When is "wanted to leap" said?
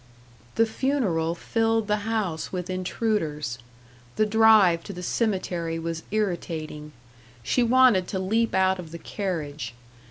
7.61-8.55